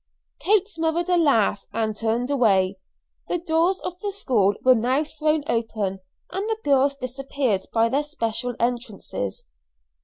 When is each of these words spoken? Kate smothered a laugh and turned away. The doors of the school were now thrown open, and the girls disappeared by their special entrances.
Kate 0.39 0.67
smothered 0.67 1.09
a 1.09 1.15
laugh 1.15 1.67
and 1.73 1.95
turned 1.95 2.31
away. 2.31 2.79
The 3.27 3.37
doors 3.37 3.79
of 3.81 3.99
the 3.99 4.11
school 4.11 4.55
were 4.63 4.73
now 4.73 5.03
thrown 5.03 5.43
open, 5.45 5.99
and 6.31 6.49
the 6.49 6.57
girls 6.63 6.95
disappeared 6.95 7.67
by 7.71 7.87
their 7.87 8.01
special 8.03 8.55
entrances. 8.59 9.45